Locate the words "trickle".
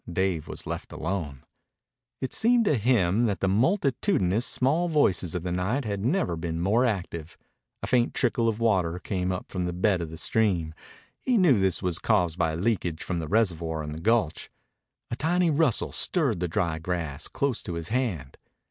8.15-8.49